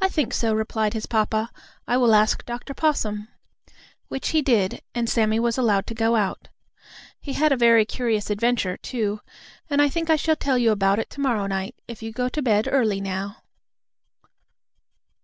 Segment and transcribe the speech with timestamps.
[0.00, 1.50] "I think so," replied his papa.
[1.84, 2.74] "I will ask Dr.
[2.74, 3.26] Possum."
[4.06, 6.46] Which he did, and Sammie was allowed to go out.
[7.20, 9.20] He had a very curious adventure, too,
[9.68, 12.28] and I think I shall tell you about it to morrow night, if you go
[12.28, 13.38] to bed early now.